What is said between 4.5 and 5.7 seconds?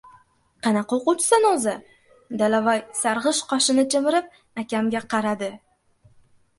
akamga qaradi.